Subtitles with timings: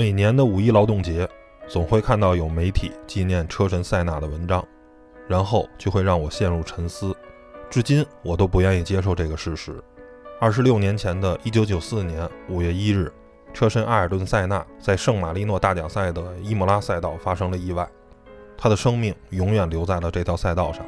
[0.00, 1.28] 每年的五一劳动节，
[1.68, 4.66] 总会看到有媒体纪念车神塞纳的文章，
[5.28, 7.14] 然后就会让我陷入沉思。
[7.68, 9.78] 至今，我都不愿意接受这个事实。
[10.40, 13.12] 二十六年前的一九九四年五月一日，
[13.52, 17.86] 车神埃尔顿·塞纳在圣马力诺大奖赛的伊莫拉赛道发生了意外，
[18.56, 20.82] 他的生命永远留在了这条赛道上。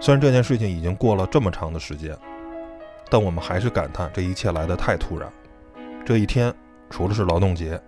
[0.00, 2.16] 虽然这件事情已经过了这么长的时间，
[3.10, 5.30] 但我们还是感叹这一切来得太突然。
[6.06, 6.50] 这一天，
[6.88, 7.78] 除了是劳动节。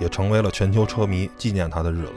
[0.00, 2.12] 也成为了全球车迷纪念他的日子。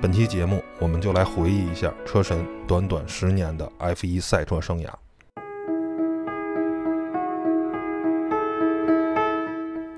[0.00, 4.88] 本期节目，我们就来回忆一下车神短短十年的 F1 赛车生涯。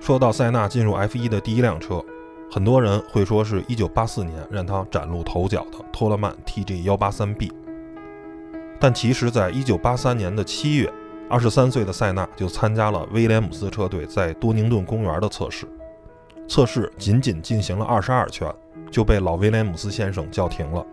[0.01, 2.05] 说到塞纳进入 F1 的第一辆车，
[2.51, 7.53] 很多人会说是一九八四年让他崭露头角的托勒曼 TG 幺八三 B。
[8.81, 10.93] 但其实，在一九八三年的七月，
[11.31, 15.69] 二十三岁的塞纳就参加了威廉姆斯车队在多宁顿公园的测试。
[16.52, 18.47] 测试仅仅进行了二十二圈，
[18.91, 20.84] 就被老威廉姆斯先生叫停了。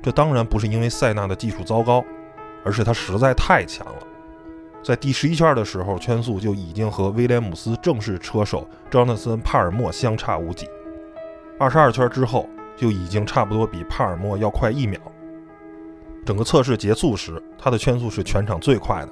[0.00, 2.04] 这当然不是因为塞纳的技术糟糕，
[2.64, 3.98] 而是他实在太强了。
[4.84, 10.68] 在第十一圈的时候，圈速就已经和威廉姆斯正式车手张纳森·帕尔默相差无几。
[11.58, 15.00] 二十二圈之后，就已经差不多比帕尔默要快一秒。
[16.24, 19.08] 整个测试结束时，他的圈速是全场最快的，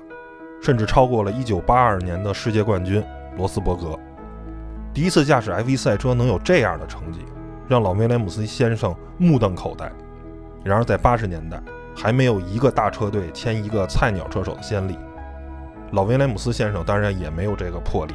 [0.62, 3.02] 甚至超过了1982年的世界冠军
[3.36, 3.98] 罗斯伯格。
[4.94, 7.20] 第一次驾驶 F1 赛车能有这样的成绩，
[7.66, 9.90] 让老威廉姆斯先生目瞪口呆。
[10.62, 11.58] 然而，在八十年代，
[11.96, 14.98] 还没有一个大车队签一个菜鸟车手的先例。
[15.92, 18.12] 老威廉姆斯先生当然也没有这个魄力。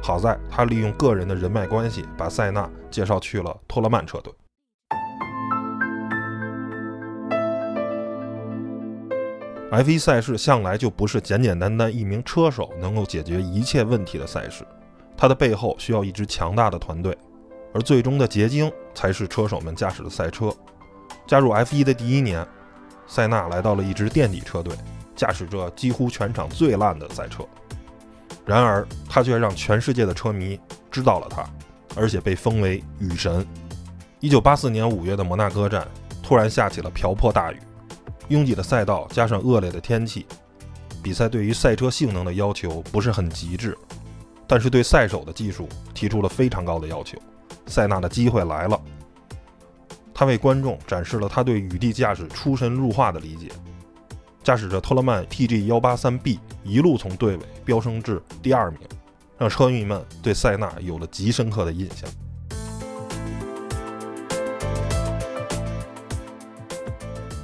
[0.00, 4.32] 好在他利用个人的人脉关系，把塞纳介绍去了托勒曼车队。
[9.72, 14.64] F1 赛事向来就不是简简单单一名车手能够解决一切问题的赛事。
[15.24, 17.16] 它的背后需要一支强大的团队，
[17.72, 20.54] 而最终的结晶才是车手们驾驶的赛车。
[21.26, 22.46] 加入 F1 的第一年，
[23.06, 24.76] 塞纳来到了一支垫底车队，
[25.16, 27.42] 驾驶着几乎全场最烂的赛车。
[28.44, 30.60] 然而，他却让全世界的车迷
[30.90, 31.42] 知道了他，
[31.96, 33.46] 而且被封为雨神。
[34.20, 35.88] 1984年5月的摩纳哥站
[36.22, 37.58] 突然下起了瓢泼大雨，
[38.28, 40.26] 拥挤的赛道加上恶劣的天气，
[41.02, 43.74] 比赛对于赛车性能的要求不是很极致。
[44.46, 47.18] 但是对赛手的技术提出了非常高的要求，
[47.66, 48.80] 塞纳的机会来了。
[50.12, 53.50] 他为观众展示了他对雨地驾驶出神入化的理解，
[54.42, 58.80] 驾驶着托勒曼 TG 幺八三 B 一路从队尾飙升至第二名，
[59.38, 62.08] 让车迷们对塞纳有了极深刻的印象。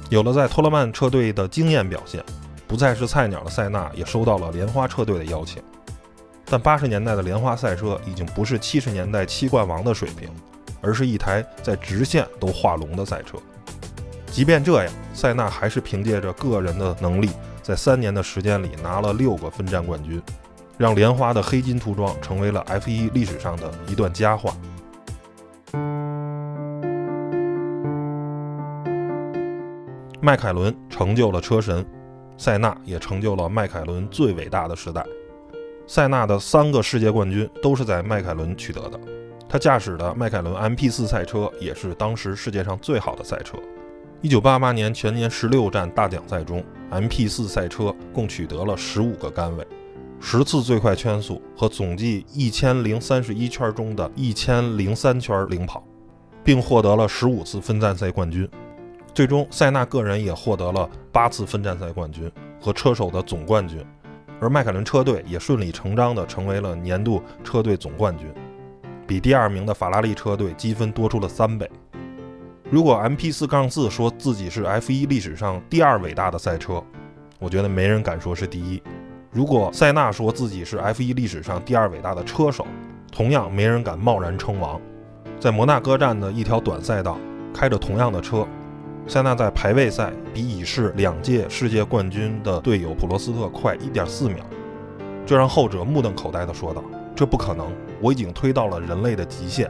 [0.09, 2.23] 有了在托勒曼车队的惊艳表现，
[2.67, 5.61] 不再是菜鸟的塞纳也收到了莲花车队的邀请。
[6.51, 10.29] 但八十年代的莲花赛车已经不是七十年代七冠王的水平，
[10.81, 13.37] 而是一台在直线都画龙的赛车。
[14.25, 17.29] 即便这样，塞纳还是凭借着个人的能力，
[17.61, 20.21] 在三年的时间里拿了六个分站冠军，
[20.77, 24.53] 让莲花的黑金涂装成为了 F1 历史上的一段佳话。
[30.19, 31.85] 迈凯伦成就了车神，
[32.37, 35.01] 塞纳也成就了迈凯伦最伟大的时代。
[35.93, 38.97] 塞纳的三个世界冠军都是在迈凯伦取得的，
[39.49, 43.57] 他驾驶的迈凯伦 MP4 赛车也是当时世界上最好的赛车。
[44.21, 49.67] 1988年全年十六站大奖赛中，MP4 赛车共取得了十五个杆位，
[50.21, 55.83] 十次最快圈速和总计一千零三十一圈中的一千零三圈领跑，
[56.41, 58.47] 并获得了十五次分站赛冠军。
[59.13, 62.31] 最终，塞纳个人也获得了八次分站赛冠军
[62.61, 63.85] 和车手的总冠军。
[64.41, 68.27] 而迈凯伦车队也顺理成章地成为了年度车队总冠军，
[69.05, 71.69] 比第二名的法拉利车队积分多出了三倍。
[72.71, 76.83] 如果 MP4 杠四说自己是 F1 历史上第二伟大的赛车，
[77.37, 78.81] 我觉得没人敢说是第一。
[79.29, 82.65] 如果塞纳说自己是 F1 历史上第二伟大的车手，
[83.11, 84.81] 同样没人敢贸然称王。
[85.39, 87.15] 在摩纳哥站的一条短赛道，
[87.53, 88.47] 开着同样的车。
[89.07, 94.37] 塞纳在排位赛比已是两届世界冠军的队友普罗斯特快1.4秒，
[95.25, 96.81] 这让后者目瞪口呆地说道
[97.13, 97.67] ：“这不可能，
[97.99, 99.69] 我已经推到了人类的极限。”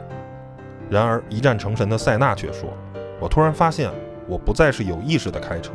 [0.88, 2.68] 然而一战成神的塞纳却说
[3.18, 3.90] ：“我突然发现，
[4.28, 5.72] 我不再是有意识的开车，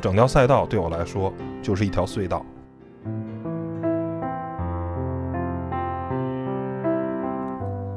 [0.00, 2.46] 整条赛道对我来说就是一条隧道。”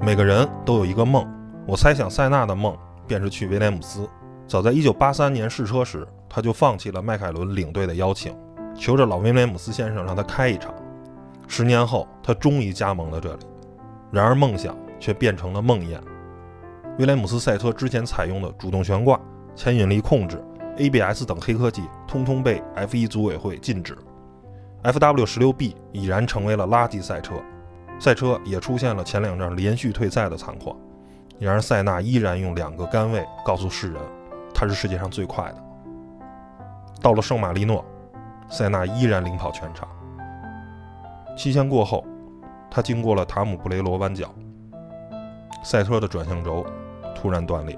[0.02, 1.26] 每个人都有一个梦，
[1.66, 2.76] 我猜想塞纳的梦
[3.08, 4.10] 便是去威廉姆斯。
[4.48, 8.36] 早在1983年试车时，他就放弃了迈凯伦领队的邀请，
[8.76, 10.74] 求着老威廉姆斯先生让他开一场。
[11.48, 13.46] 十年后，他终于加盟了这里。
[14.12, 16.00] 然而，梦想却变成了梦魇。
[17.00, 19.20] 威廉姆斯赛车之前采用的主动悬挂、
[19.56, 20.42] 牵引力控制、
[20.78, 23.98] ABS 等黑科技，通通被 F1 组委会禁止。
[24.84, 27.36] FW16B 已然成为了垃圾赛车，
[28.00, 30.78] 赛车也出现了前两站连续退赛的惨况。
[31.40, 34.02] 然而，塞纳依然用两个杆位告诉世人，
[34.56, 35.64] 他是世界上最快的。
[37.02, 37.84] 到了圣马力诺，
[38.50, 39.88] 塞纳依然领跑全场。
[41.38, 42.06] 期限过后，
[42.72, 44.34] 他经过了塔姆布雷罗弯角，
[45.62, 46.66] 赛车的转向轴
[47.14, 47.78] 突然断裂。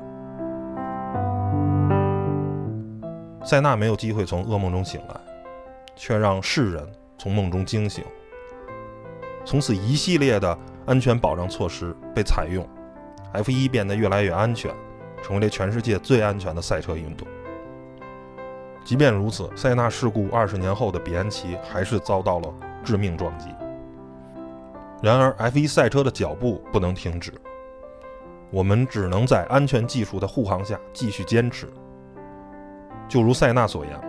[3.43, 5.15] 塞纳没有机会从噩梦中醒来，
[5.95, 6.87] 却让世人
[7.17, 8.03] 从梦中惊醒。
[9.43, 12.67] 从此，一系列的安全保障措施被采用。
[13.33, 14.71] F1 变得越来越安全，
[15.27, 17.27] 成为了全世界最安全的赛车运动。
[18.85, 23.49] 即便如此，塞纳事故二十年后的比安奇还是遭到了致命撞击。
[25.03, 27.33] 然而，F1 赛车的脚步不能停止，
[28.51, 31.67] 我们只能在安全技术的护航下继续坚持。
[33.09, 33.99] 就如塞纳所言：“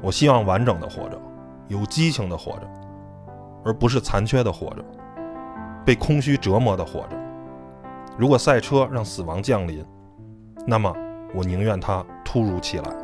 [0.00, 1.20] 我希望完整的活着，
[1.68, 2.66] 有激情的活着，
[3.66, 4.82] 而不是残缺的活着，
[5.84, 7.20] 被空虚折磨的活着。”
[8.16, 9.84] 如果赛车让死亡降临，
[10.64, 10.94] 那么
[11.34, 13.01] 我宁愿它突如其来。